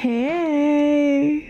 [0.00, 1.42] Hey,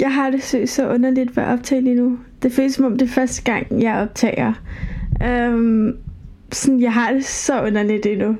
[0.00, 2.18] jeg har det så, så underligt ved at optage lige nu.
[2.42, 4.52] Det føles som om det er første gang, jeg optager.
[5.24, 5.96] Um,
[6.52, 8.36] sådan, jeg har det så underligt endnu.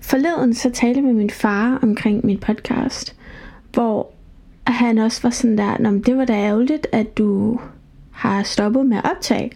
[0.00, 3.16] Forleden så talte jeg med min far omkring min podcast,
[3.72, 4.12] hvor
[4.66, 7.60] han også var sådan der, Nå, det var da ærgerligt, at du
[8.10, 9.50] har stoppet med at optage.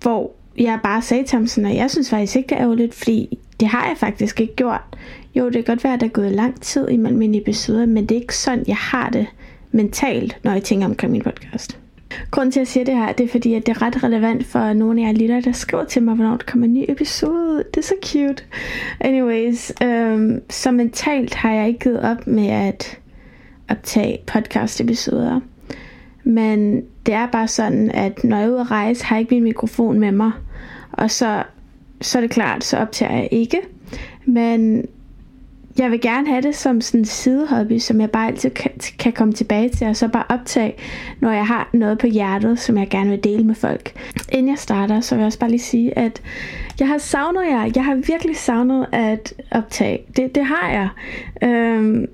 [0.00, 2.94] Hvor jeg bare sagde til ham sådan, at jeg synes faktisk ikke, det er ærgerligt,
[2.94, 4.80] fordi det har jeg faktisk ikke gjort.
[5.34, 8.06] Jo, det kan godt være, at der er gået lang tid imellem mine episoder, men
[8.06, 9.26] det er ikke sådan, jeg har det
[9.72, 11.78] mentalt, når jeg tænker omkring min podcast.
[12.30, 14.46] Grunden til, at jeg siger det her, det er fordi, at det er ret relevant
[14.46, 17.64] for nogle af jer lyttere, der skriver til mig, hvornår der kommer en ny episode.
[17.74, 18.44] Det er så cute.
[19.00, 22.98] Anyways, øhm, så mentalt har jeg ikke givet op med at
[23.68, 25.40] optage podcast episoder.
[26.24, 29.34] Men det er bare sådan, at når jeg er ude at rejse, har jeg ikke
[29.34, 30.32] min mikrofon med mig.
[30.92, 31.42] Og så,
[32.00, 33.60] så er det klart, så optager jeg ikke.
[34.24, 34.84] Men
[35.78, 39.12] jeg vil gerne have det som sådan en sidehobby, som jeg bare altid kan, kan
[39.12, 40.74] komme tilbage til, og så bare optage,
[41.20, 43.92] når jeg har noget på hjertet, som jeg gerne vil dele med folk.
[44.32, 46.22] Inden jeg starter, så vil jeg også bare lige sige, at
[46.80, 47.70] jeg har savnet jer.
[47.74, 49.98] Jeg har virkelig savnet at optage.
[50.16, 50.88] Det, det har jeg.
[51.48, 52.06] Øhm,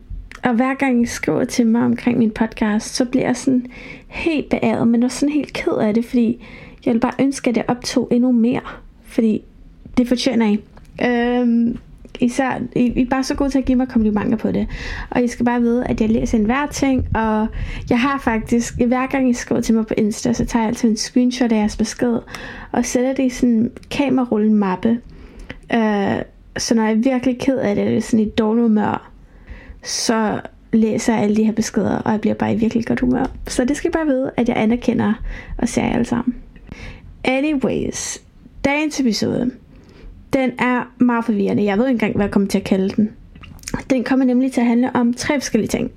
[0.45, 3.67] og hver gang I skriver til mig omkring min podcast, så bliver jeg sådan
[4.09, 6.47] helt beæret, men også sådan helt ked af det, fordi
[6.87, 8.61] jeg vil bare ønske, at jeg optog endnu mere.
[9.05, 9.43] Fordi
[9.99, 10.61] det fortjener I.
[11.07, 11.79] Øhm,
[12.21, 14.67] især, I, I er bare så gode til at give mig komplimenter på det.
[15.11, 17.47] Og I skal bare vide, at jeg læser enhver ting, og
[17.91, 20.91] jeg har faktisk, hver gang I skriver til mig på Insta, så tager jeg altid
[20.91, 22.19] en screenshot af jeres besked,
[22.73, 25.01] og sætter det i sådan en kamerarullen mappe.
[25.75, 26.23] Øh,
[26.57, 29.11] så når jeg er virkelig ked af det, eller sådan i dårlig humør,
[29.83, 30.41] så
[30.73, 33.25] læser jeg alle de her beskeder, og jeg bliver bare i virkelig godt humør.
[33.47, 35.13] Så det skal I bare vide, at jeg anerkender
[35.59, 36.35] og ser jer alle sammen.
[37.25, 38.23] Anyways,
[38.65, 39.51] dagens episode
[40.33, 41.65] den er meget forvirrende.
[41.65, 43.11] Jeg ved ikke engang, hvad jeg kommer til at kalde den.
[43.91, 45.91] Den kommer nemlig til at handle om tre forskellige ting.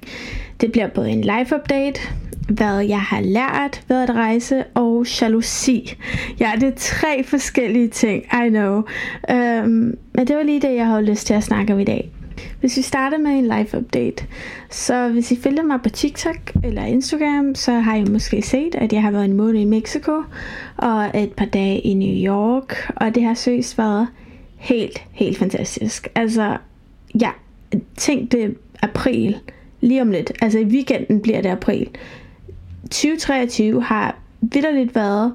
[0.61, 2.02] Det bliver både en live update,
[2.49, 5.98] hvad jeg har lært ved at rejse, og jalousi.
[6.39, 8.83] Ja, det er tre forskellige ting, I know.
[9.30, 9.67] Um,
[10.14, 12.11] men det var lige det, jeg havde lyst til at snakke om i dag.
[12.60, 14.26] Hvis vi starter med en live update,
[14.70, 18.94] så hvis I følger mig på TikTok eller Instagram, så har I måske set, at
[18.94, 20.24] jeg har været en måned i Mexico
[20.78, 24.08] og et par dage i New York, og det har seriøst været
[24.56, 26.08] helt, helt fantastisk.
[26.16, 26.58] Altså,
[27.22, 27.30] ja,
[27.98, 29.38] tænk det april,
[29.82, 30.32] lige om lidt.
[30.42, 31.90] Altså i weekenden bliver det april.
[32.84, 35.34] 2023 har vidderligt været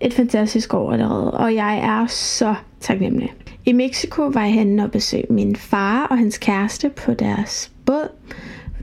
[0.00, 3.32] et fantastisk år allerede, og jeg er så taknemmelig.
[3.64, 8.08] I Mexico var jeg henne og besøgte min far og hans kæreste på deres båd.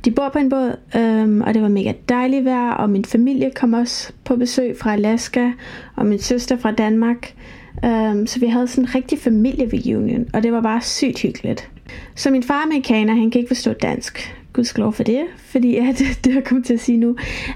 [0.05, 3.51] De bor på en båd, øhm, og det var mega dejligt vejr, og min familie
[3.55, 5.51] kom også på besøg fra Alaska,
[5.95, 7.33] og min søster fra Danmark.
[7.85, 11.69] Øhm, så vi havde sådan en rigtig familiereunion, og det var bare sygt hyggeligt.
[12.15, 14.35] Så min far amerikaner, han kan ikke forstå dansk.
[14.53, 17.15] Gudskelov for det, fordi at det, jeg kommer til at sige nu,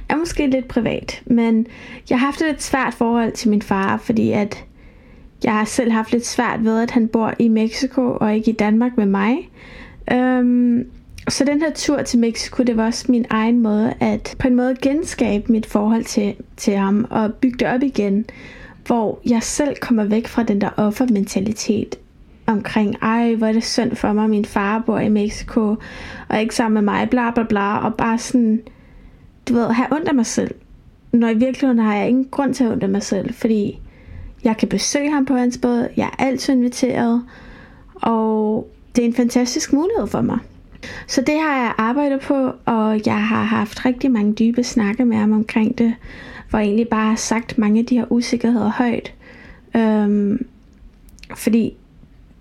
[0.09, 1.21] er måske lidt privat.
[1.25, 1.67] Men
[2.09, 4.66] jeg har haft et lidt svært forhold til min far, fordi at
[5.44, 8.55] jeg har selv haft lidt svært ved, at han bor i Mexico og ikke i
[8.55, 9.50] Danmark med mig.
[10.13, 10.83] Um,
[11.27, 14.55] så den her tur til Mexico, det var også min egen måde at på en
[14.55, 18.25] måde genskabe mit forhold til, til ham og bygge det op igen
[18.89, 21.95] hvor jeg selv kommer væk fra den der offermentalitet
[22.47, 25.75] omkring, ej, hvor er det synd for mig, min far bor i Mexico,
[26.29, 28.61] og ikke sammen med mig, bla bla bla, og bare sådan,
[29.50, 30.56] du ved, have ondt af mig selv.
[31.11, 33.79] Når i virkeligheden har jeg ingen grund til at ondt af mig selv, fordi
[34.44, 37.23] jeg kan besøge ham på hans båd, jeg er altid inviteret,
[37.95, 40.39] og det er en fantastisk mulighed for mig.
[41.07, 45.17] Så det har jeg arbejdet på, og jeg har haft rigtig mange dybe snakke med
[45.17, 45.95] ham omkring det,
[46.50, 49.13] hvor jeg egentlig bare har sagt mange af de her usikkerheder højt.
[49.75, 50.45] Øhm,
[51.35, 51.77] fordi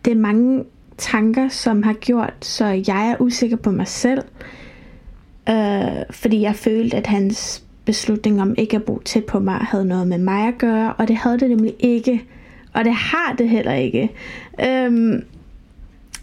[0.04, 0.64] det er mange
[0.98, 4.22] tanker, som har gjort, så jeg er usikker på mig selv.
[5.48, 9.84] Øh, fordi jeg følte, at hans beslutning om ikke at bo tæt på mig havde
[9.84, 12.24] noget med mig at gøre, og det havde det nemlig ikke.
[12.72, 14.10] Og det har det heller ikke.
[14.64, 15.22] Øhm,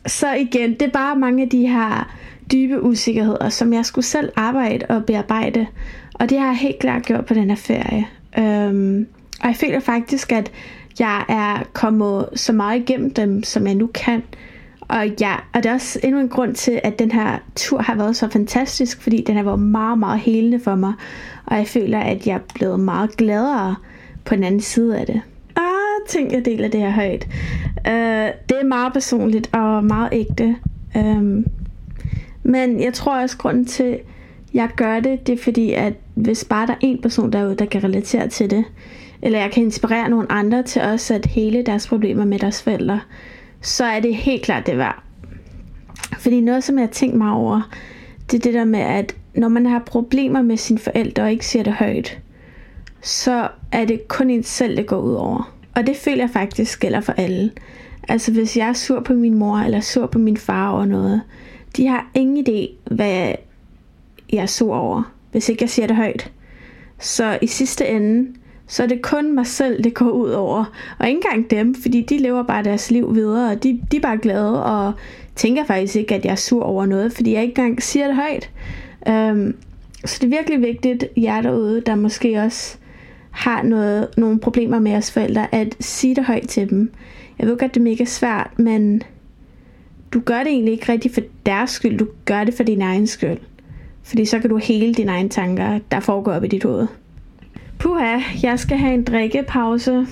[0.05, 2.15] så igen, det er bare mange af de her
[2.51, 5.67] dybe usikkerheder, som jeg skulle selv arbejde og bearbejde.
[6.13, 8.07] Og det har jeg helt klart gjort på den her ferie.
[8.39, 9.07] Øhm,
[9.41, 10.51] og jeg føler faktisk, at
[10.99, 14.23] jeg er kommet så meget igennem dem, som jeg nu kan.
[14.87, 17.95] Og ja, og det er også endnu en grund til, at den her tur har
[17.95, 20.93] været så fantastisk, fordi den har været meget, meget helende for mig.
[21.45, 23.75] Og jeg føler, at jeg er blevet meget gladere
[24.25, 25.21] på den anden side af det.
[25.55, 27.27] Ah, tænk, jeg deler det her højt.
[27.87, 30.55] Uh, det er meget personligt og meget ægte.
[30.95, 31.45] Um,
[32.43, 33.99] men jeg tror også, grunden til,
[34.53, 37.65] jeg gør det, det er fordi, at hvis bare der er en person derude, der
[37.65, 38.65] kan relatere til det,
[39.21, 42.99] eller jeg kan inspirere nogle andre til også at hele deres problemer med deres forældre,
[43.61, 45.03] så er det helt klart det værd.
[46.19, 47.69] Fordi noget, som jeg har tænkt mig over,
[48.31, 51.45] det er det der med, at når man har problemer med sine forældre og ikke
[51.45, 52.19] siger det højt,
[53.01, 55.55] så er det kun en selv, det går ud over.
[55.75, 57.51] Og det føler jeg faktisk gælder for alle.
[58.07, 61.21] Altså hvis jeg er sur på min mor eller sur på min far over noget,
[61.77, 63.35] de har ingen idé, hvad
[64.31, 66.31] jeg er sur over, hvis ikke jeg siger det højt.
[66.99, 68.27] Så i sidste ende,
[68.67, 70.65] så er det kun mig selv, det går ud over.
[70.99, 74.01] Og ikke engang dem, fordi de lever bare deres liv videre, og de, de er
[74.01, 74.93] bare glade, og
[75.35, 78.15] tænker faktisk ikke, at jeg er sur over noget, fordi jeg ikke engang siger det
[78.15, 78.49] højt.
[79.07, 79.55] Øhm,
[80.05, 82.77] så det er virkelig vigtigt, jer derude, der måske også
[83.31, 86.91] har noget, nogle problemer med jeres forældre, at sige det højt til dem.
[87.39, 89.03] Jeg ved godt, det er mega svært, men
[90.11, 93.07] du gør det egentlig ikke rigtigt for deres skyld, du gør det for din egen
[93.07, 93.37] skyld.
[94.03, 96.87] Fordi så kan du hele dine egne tanker, der foregår op i dit hoved.
[97.79, 100.07] Puha, jeg skal have en drikkepause,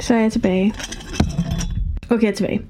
[0.00, 0.74] så er jeg tilbage.
[2.14, 2.60] Okay, jeg er tilbage.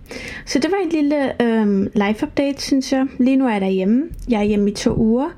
[0.47, 3.07] Så det var en lille øhm, live update, synes jeg.
[3.19, 4.03] Lige nu er jeg derhjemme.
[4.29, 5.29] Jeg er hjemme i to uger.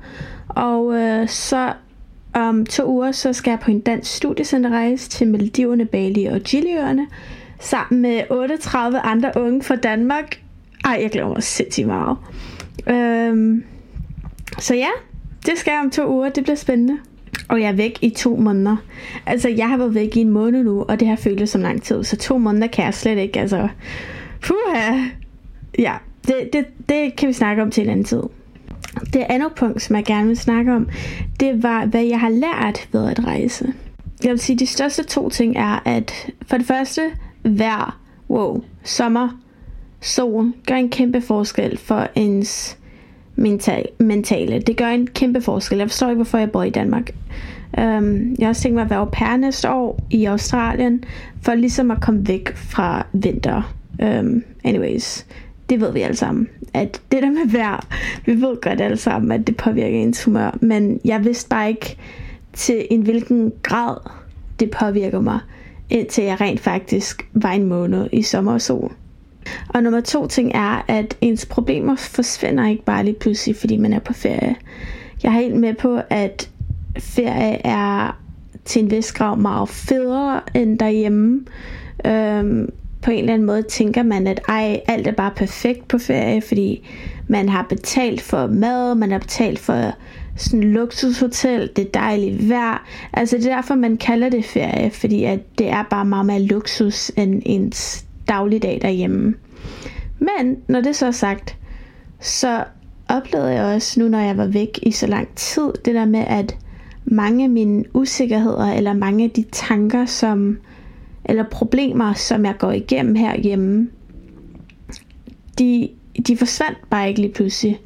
[0.49, 1.73] Og øh, så
[2.33, 7.07] om to uger, så skal jeg på en dansk studiecenterrejse til Maldiverne, Bali og Chiliøerne.
[7.59, 10.41] Sammen med 38 andre unge fra Danmark.
[10.85, 12.17] Ej, jeg glæder mig sindssygt meget.
[12.87, 13.63] Øhm,
[14.59, 14.89] så ja,
[15.45, 16.29] det skal jeg om to uger.
[16.29, 16.97] Det bliver spændende.
[17.47, 18.75] Og jeg er væk i to måneder.
[19.25, 21.83] Altså, jeg har været væk i en måned nu, og det har føltes som lang
[21.83, 22.03] tid.
[22.03, 23.67] Så to måneder kan jeg slet ikke, altså...
[24.41, 24.99] Puha!
[25.79, 25.93] Ja,
[26.27, 28.23] det, det, det kan vi snakke om til en anden tid.
[29.13, 30.89] Det andet punkt, som jeg gerne vil snakke om,
[31.39, 33.73] det var, hvad jeg har lært ved at rejse.
[34.23, 37.01] Jeg vil sige, de største to ting er, at for det første,
[37.43, 37.99] vejr,
[38.29, 39.29] wow, sommer,
[40.01, 42.77] sol, gør en kæmpe forskel for ens
[43.37, 44.59] mental, mentale.
[44.59, 45.77] Det gør en kæmpe forskel.
[45.77, 47.11] Jeg forstår ikke, hvorfor jeg bor i Danmark.
[47.77, 51.03] Um, jeg har også tænkt mig at være au pair næste år i Australien,
[51.41, 53.75] for ligesom at komme væk fra vinter.
[54.03, 55.25] Um, anyways,
[55.69, 56.47] det ved vi alle sammen.
[56.73, 57.87] At det der med vejr,
[58.25, 60.57] vi ved godt alle sammen, at det påvirker ens humør.
[60.61, 61.97] Men jeg vidste bare ikke
[62.53, 63.97] til en hvilken grad
[64.59, 65.39] det påvirker mig,
[65.89, 68.91] indtil jeg rent faktisk var en måned i sommer og sol.
[69.67, 73.93] Og nummer to ting er, at ens problemer forsvinder ikke bare lige pludselig, fordi man
[73.93, 74.55] er på ferie.
[75.23, 76.49] Jeg er helt med på, at
[76.99, 78.19] ferie er
[78.65, 81.45] til en vis grad meget federe end derhjemme.
[82.05, 82.69] Øhm,
[83.01, 86.41] på en eller anden måde tænker man, at ej, alt er bare perfekt på ferie,
[86.41, 86.87] fordi
[87.27, 89.93] man har betalt for mad, man har betalt for
[90.35, 92.85] sådan et luksushotel, det er dejligt vejr.
[93.13, 96.41] Altså det er derfor, man kalder det ferie, fordi at det er bare meget mere
[96.41, 99.35] luksus end ens dagligdag derhjemme.
[100.19, 101.57] Men når det så er sagt,
[102.19, 102.63] så
[103.09, 106.23] oplevede jeg også nu, når jeg var væk i så lang tid, det der med,
[106.27, 106.57] at
[107.05, 110.57] mange af mine usikkerheder, eller mange af de tanker, som,
[111.25, 113.89] eller problemer, som jeg går igennem herhjemme,
[115.59, 115.89] de,
[116.27, 117.79] de forsvandt bare ikke lige pludselig.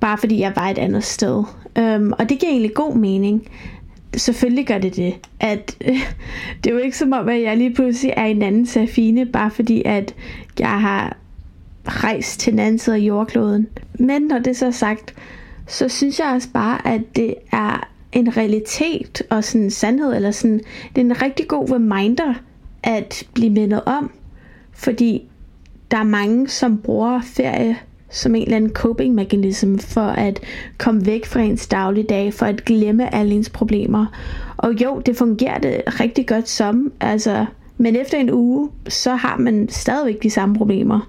[0.00, 1.44] Bare fordi jeg var et andet sted.
[1.78, 3.48] Um, og det giver egentlig god mening
[4.16, 5.14] selvfølgelig gør det det.
[5.40, 5.94] At, øh,
[6.64, 9.50] det er jo ikke som om, at jeg lige pludselig er en anden Safine, bare
[9.50, 10.14] fordi at
[10.58, 11.16] jeg har
[11.86, 13.68] rejst til den anden side af jordkloden.
[13.98, 15.14] Men når det så er sagt,
[15.66, 20.30] så synes jeg også bare, at det er en realitet og sådan en sandhed, eller
[20.30, 20.60] sådan,
[20.96, 22.34] det er en rigtig god reminder
[22.82, 24.10] at blive mindet om.
[24.72, 25.28] Fordi
[25.90, 27.76] der er mange, som bruger ferie
[28.14, 30.40] som en eller anden coping mechanism for at
[30.78, 34.06] komme væk fra ens dagligdag, for at glemme alle ens problemer.
[34.56, 37.46] Og jo, det fungerer det rigtig godt som, altså,
[37.78, 41.08] men efter en uge, så har man stadigvæk de samme problemer,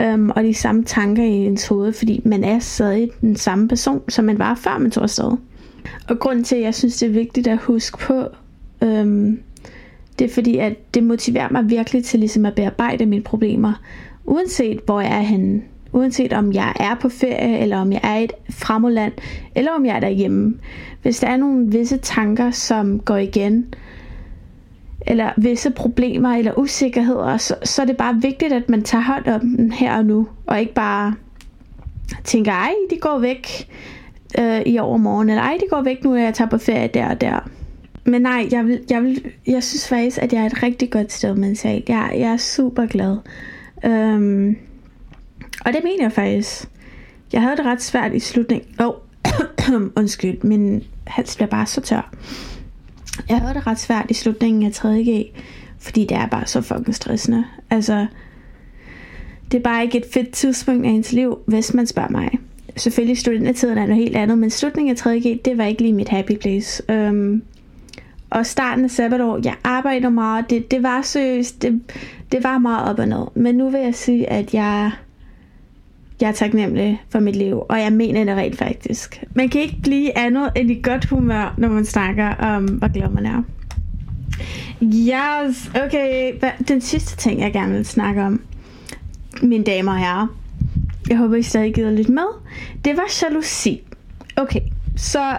[0.00, 4.02] øhm, og de samme tanker i ens hoved, fordi man er stadig den samme person,
[4.08, 5.30] som man var før man tog afsted.
[6.08, 8.24] Og grunden til, at jeg synes, det er vigtigt at huske på,
[8.82, 9.40] øhm,
[10.18, 13.72] det er fordi, at det motiverer mig virkelig til ligesom at bearbejde mine problemer,
[14.24, 15.62] uanset hvor jeg er henne
[15.94, 19.12] uanset om jeg er på ferie, eller om jeg er i et fremmedland,
[19.54, 20.58] eller om jeg er derhjemme.
[21.02, 23.74] Hvis der er nogle visse tanker, som går igen,
[25.06, 29.26] eller visse problemer eller usikkerheder, så, så er det bare vigtigt, at man tager hånd
[29.26, 31.14] om den her og nu, og ikke bare
[32.24, 33.68] tænker, ej, de går væk
[34.40, 37.10] øh, i overmorgen, eller ej, de går væk nu, når jeg tager på ferie der
[37.10, 37.50] og der.
[38.04, 41.12] Men nej, jeg, vil, jeg, vil, jeg synes faktisk, at jeg er et rigtig godt
[41.12, 41.88] sted mentalt.
[41.88, 43.16] Jeg, jeg er super glad.
[43.84, 44.56] Øhm,
[45.64, 46.68] og det mener jeg faktisk.
[47.32, 48.68] Jeg havde det ret svært i slutningen.
[48.80, 48.94] Åh, oh,
[50.00, 52.14] undskyld, min hals bliver bare så tør.
[53.28, 55.26] Jeg havde det ret svært i slutningen af 3.G,
[55.78, 57.44] fordi det er bare så fucking stressende.
[57.70, 58.06] Altså,
[59.52, 62.30] det er bare ikke et fedt tidspunkt af ens liv, hvis man spørger mig.
[62.76, 66.08] Selvfølgelig studentertiden er noget helt andet, men slutningen af 3.G, det var ikke lige mit
[66.08, 66.82] happy place.
[66.92, 67.42] Um,
[68.30, 71.80] og starten af sabbatår, jeg arbejder meget, det, det var seriøst, det,
[72.32, 73.26] det var meget op og ned.
[73.34, 74.90] Men nu vil jeg sige, at jeg
[76.20, 79.24] jeg er taknemmelig for mit liv, og jeg mener det rent faktisk.
[79.34, 83.08] Man kan ikke blive andet end i godt humør, når man snakker om, hvor glad
[83.08, 83.42] man er.
[84.82, 86.32] Yes, okay.
[86.68, 88.40] Den sidste ting, jeg gerne vil snakke om,
[89.42, 90.26] mine damer og herrer,
[91.08, 92.26] jeg håber, I stadig gider lidt med,
[92.84, 93.82] det var jalousi.
[94.36, 94.60] Okay,
[94.96, 95.36] så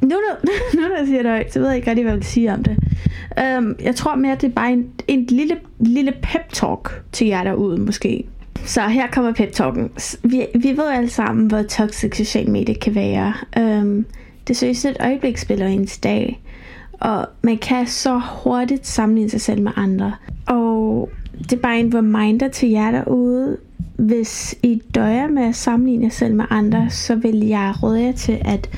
[0.00, 0.50] nu nu,
[0.80, 2.52] nu når jeg siger det højt, så ved jeg ikke rigtig, hvad jeg vil sige
[2.52, 2.76] om det.
[3.58, 7.80] Um, jeg tror mere, det er bare en, en lille, lille pep-talk til jer derude,
[7.80, 8.24] måske.
[8.64, 9.90] Så her kommer pep-talken.
[10.22, 13.34] Vi, vi ved alle sammen, hvor toxic social media kan være.
[13.60, 14.06] Um,
[14.48, 16.40] det synes et øjeblik spiller ens dag.
[16.92, 20.12] Og man kan så hurtigt sammenligne sig selv med andre.
[20.46, 23.56] Og det er bare en reminder til jer derude.
[23.96, 28.12] Hvis I døjer med at sammenligne jer selv med andre, så vil jeg råde jer
[28.12, 28.70] til at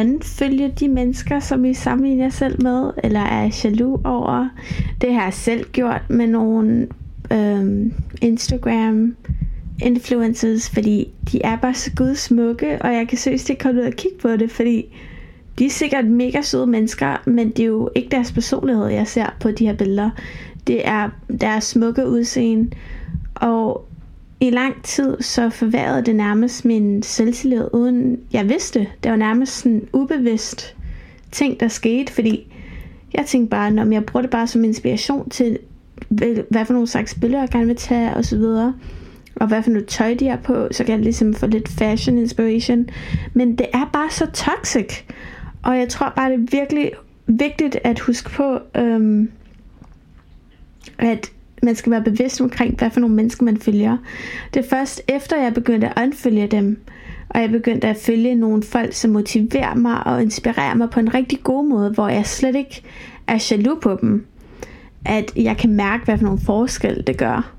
[0.00, 4.48] unfølge de mennesker, som I sammenligner jer selv med, eller er jaloux over.
[5.00, 6.88] Det har jeg selv gjort med nogle
[7.32, 7.92] øhm,
[8.22, 9.16] Instagram
[9.82, 13.92] influencers, fordi de er bare så gudsmukke, og jeg kan seriøst ikke komme ud og
[13.92, 14.86] kigge på det, fordi
[15.58, 19.36] de er sikkert mega søde mennesker, men det er jo ikke deres personlighed, jeg ser
[19.40, 20.10] på de her billeder.
[20.66, 22.70] Det er deres smukke udseende,
[23.34, 23.88] og
[24.40, 28.86] i lang tid så forværrede det nærmest min selvtillid, uden jeg vidste.
[29.02, 30.76] Det var nærmest sådan ubevidst
[31.32, 32.52] ting, der skete, fordi
[33.14, 35.58] jeg tænkte bare, når jeg bruger det bare som inspiration til,
[36.50, 38.74] hvad for nogle slags billeder jeg gerne vil tage, og så videre
[39.40, 42.18] og hvad for noget tøj de er på, så kan jeg ligesom få lidt fashion
[42.18, 42.86] inspiration.
[43.34, 45.02] Men det er bare så toxic.
[45.62, 46.92] Og jeg tror bare, det er virkelig
[47.26, 49.30] vigtigt at huske på, øhm,
[50.98, 51.30] at
[51.62, 53.96] man skal være bevidst omkring, hvad for nogle mennesker man følger.
[54.54, 56.80] Det er først efter, jeg begyndte at unfølge dem,
[57.28, 61.14] og jeg begyndte at følge nogle folk, som motiverer mig og inspirerer mig på en
[61.14, 62.82] rigtig god måde, hvor jeg slet ikke
[63.26, 64.26] er jaloux på dem,
[65.04, 67.52] at jeg kan mærke, hvad for nogle forskel det gør.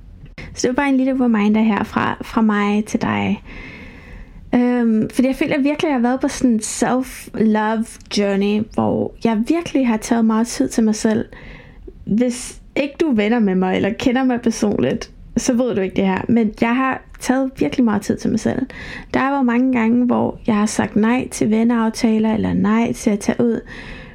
[0.53, 3.43] Så det var bare en lille reminder her fra, fra mig til dig.
[4.55, 8.63] Øhm, fordi jeg føler at virkelig, at jeg har været på sådan en self-love journey,
[8.73, 11.25] hvor jeg virkelig har taget meget tid til mig selv.
[12.05, 16.05] Hvis ikke du venner med mig, eller kender mig personligt, så ved du ikke det
[16.05, 16.21] her.
[16.29, 18.65] Men jeg har taget virkelig meget tid til mig selv.
[19.13, 23.19] Der var mange gange, hvor jeg har sagt nej til venneaftaler, eller nej til at
[23.19, 23.61] tage ud,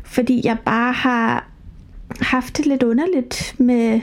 [0.04, 1.53] fordi jeg bare har
[2.20, 4.00] haft det lidt underligt med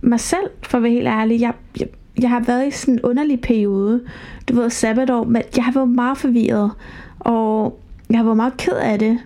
[0.00, 1.40] mig selv, for at være helt ærlig.
[1.40, 1.88] Jeg, jeg,
[2.20, 4.00] jeg har været i sådan en underlig periode.
[4.48, 6.70] Du ved, sabbatår, men jeg har været meget forvirret.
[7.18, 9.18] Og jeg har været meget ked af det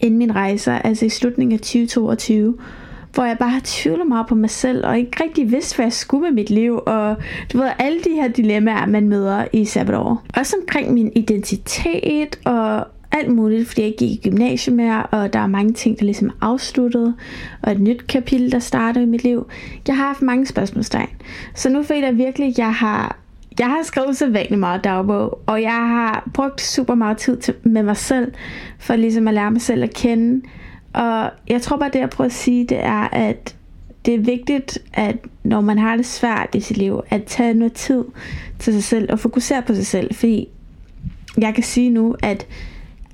[0.00, 2.58] inden min rejse, altså i slutningen af 2022
[3.16, 5.92] hvor jeg bare har tvivlet meget på mig selv, og ikke rigtig vidste, hvad jeg
[5.92, 7.16] skulle med mit liv, og
[7.52, 10.22] du ved, alle de her dilemmaer, man møder i sabbatår.
[10.36, 15.38] Også omkring min identitet, og alt muligt, fordi jeg gik i gymnasiet mere, og der
[15.38, 17.14] er mange ting, der ligesom er afsluttet,
[17.62, 19.46] og et nyt kapitel, der starter i mit liv.
[19.86, 21.08] Jeg har haft mange spørgsmålstegn.
[21.54, 23.16] Så nu føler jeg virkelig, at jeg har
[23.58, 27.54] jeg har skrevet så vanligt meget dagbog, og jeg har brugt super meget tid til,
[27.62, 28.32] med mig selv,
[28.78, 30.46] for ligesom at lære mig selv at kende.
[30.92, 33.56] Og jeg tror bare, det jeg prøver at sige, det er, at
[34.06, 37.72] det er vigtigt, at når man har det svært i sit liv, at tage noget
[37.72, 38.04] tid
[38.58, 40.14] til sig selv og fokusere på sig selv.
[40.14, 40.48] Fordi
[41.38, 42.46] jeg kan sige nu, at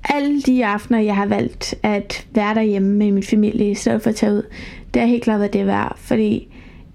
[0.09, 4.09] alle de aftener, jeg har valgt at være derhjemme med min familie, i stedet for
[4.09, 4.43] at tage ud,
[4.93, 5.97] det er helt klart, hvad det er værd.
[5.97, 6.47] Fordi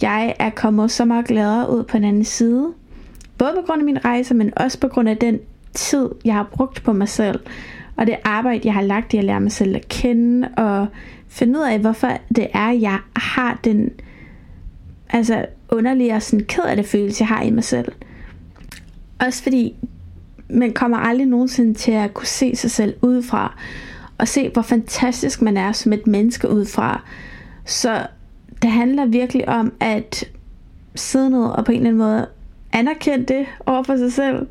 [0.03, 2.73] jeg er kommet så meget gladere ud på den anden side.
[3.39, 5.39] Både på grund af min rejse, men også på grund af den
[5.75, 7.41] tid, jeg har brugt på mig selv.
[7.97, 10.87] Og det arbejde, jeg har lagt i at lære mig selv at kende, og
[11.29, 13.91] finde ud af, hvorfor det er, jeg har den
[15.11, 17.93] altså underlige og sådan ked af det følelse, jeg har i mig selv.
[19.21, 19.75] Også fordi
[20.51, 23.59] man kommer aldrig nogensinde til at kunne se sig selv udefra,
[24.19, 27.03] og se, hvor fantastisk man er som et menneske udefra.
[27.65, 28.07] Så
[28.63, 30.25] det handler virkelig om at
[30.95, 32.27] sidde ned og på en eller anden måde
[32.73, 34.47] anerkende det over for sig selv.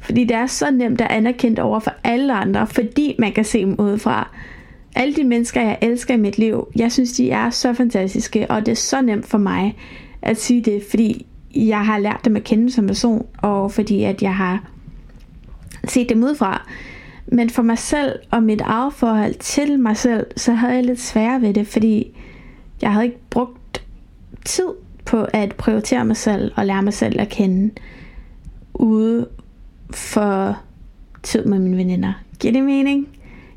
[0.00, 3.60] Fordi det er så nemt at anerkende over for alle andre, fordi man kan se
[3.60, 4.30] dem udefra.
[4.96, 8.66] Alle de mennesker, jeg elsker i mit liv, jeg synes, de er så fantastiske, og
[8.66, 9.76] det er så nemt for mig
[10.22, 14.22] at sige det, fordi jeg har lært dem at kende som person, og fordi at
[14.22, 14.73] jeg har
[15.90, 16.68] set dem udefra.
[17.26, 21.00] Men for mig selv og mit eget forhold til mig selv, så havde jeg lidt
[21.00, 22.16] sværere ved det, fordi
[22.82, 23.84] jeg havde ikke brugt
[24.44, 24.68] tid
[25.04, 27.70] på at prioritere mig selv og lære mig selv at kende
[28.74, 29.28] ude
[29.90, 30.58] for
[31.22, 32.12] tid med mine veninder.
[32.40, 33.08] Giver det mening?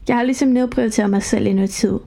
[0.07, 1.99] Jeg har ligesom nedprioriteret mig selv i noget tid.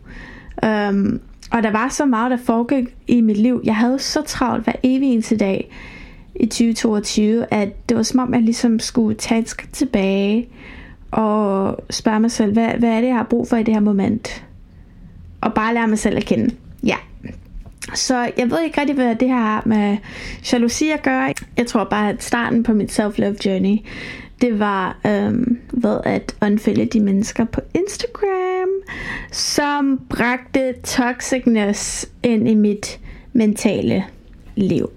[0.62, 3.60] Um, og der var så meget, der foregik i mit liv.
[3.64, 5.70] Jeg havde så travlt hver evig eneste dag
[6.40, 10.48] i 2022, at det var som om, jeg ligesom skulle tage et skridt tilbage
[11.10, 13.80] og spørge mig selv, hvad, hvad er det, jeg har brug for i det her
[13.80, 14.44] moment?
[15.40, 16.54] Og bare lære mig selv at kende.
[16.82, 16.96] Ja.
[17.94, 19.96] Så jeg ved ikke rigtig, hvad det her har med
[20.52, 21.34] jalousi at gøre.
[21.56, 23.78] Jeg tror bare, at starten på mit self-love journey,
[24.40, 28.68] det var øhm, ved at unfølge de mennesker på Instagram,
[29.32, 33.00] som bragte toxicness ind i mit
[33.32, 34.04] mentale
[34.56, 34.90] liv.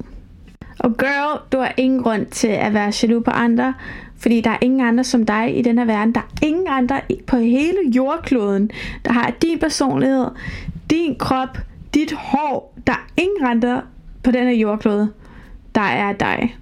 [0.80, 3.74] Og girl, du har ingen grund til at være jaloux på andre,
[4.18, 6.16] fordi der er ingen andre som dig i den her verden.
[6.16, 8.72] Der er ingen andre på hele jordkloden,
[9.06, 10.26] der har din personlighed,
[10.90, 11.58] din krop,
[11.94, 12.78] dit hår.
[12.88, 13.82] Der er ingen andre
[14.24, 15.12] på den her jordklode,
[15.76, 16.58] der er dig.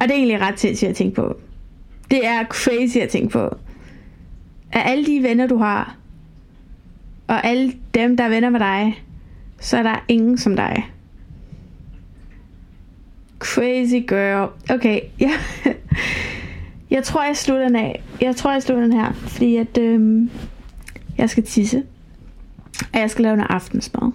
[0.00, 1.36] Og det er egentlig ret sindssygt at tænke på.
[2.10, 3.56] Det er crazy at tænke på.
[4.72, 5.96] Af alle de venner, du har,
[7.26, 9.04] og alle dem, der er venner med dig,
[9.60, 10.90] så er der ingen som dig.
[13.38, 14.50] Crazy girl.
[14.70, 15.30] Okay, ja.
[16.90, 18.02] Jeg tror, jeg slutter den af.
[18.20, 20.30] Jeg tror, jeg slutter den her, fordi at øhm,
[21.18, 21.82] jeg skal tisse.
[22.92, 24.12] Og jeg skal lave noget aftensmad.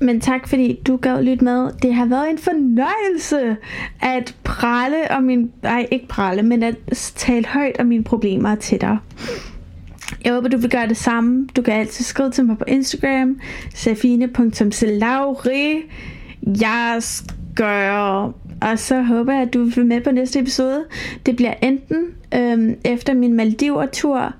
[0.00, 1.70] Men tak fordi du gad lytte med.
[1.82, 3.56] Det har været en fornøjelse
[4.00, 5.52] at prale om min...
[5.62, 6.76] Nej, ikke prale, men at
[7.16, 8.98] tale højt om mine problemer til dig.
[10.24, 11.48] Jeg håber, du vil gøre det samme.
[11.56, 13.40] Du kan altid skrive til mig på Instagram.
[13.74, 15.82] safine.selauri.
[16.60, 17.02] Jeg
[17.56, 18.32] gør...
[18.62, 20.84] Og så håber jeg, at du vil med på næste episode.
[21.26, 24.32] Det bliver enten øhm, efter min Maldiver-tur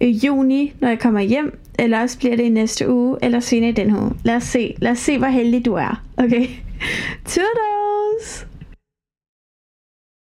[0.00, 3.70] i juni, når jeg kommer hjem, eller også bliver det i næste uge, eller senere
[3.70, 4.12] i den uge.
[4.24, 4.74] Lad os se.
[4.78, 6.02] Lad os se, hvor heldig du er.
[6.16, 6.46] Okay?
[7.30, 8.47] Toodles!